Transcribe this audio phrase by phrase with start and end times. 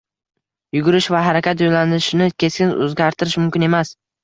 [0.77, 3.97] Yugurish va harakat yo‘nalishini keskin o‘zgartirish mumkin emas.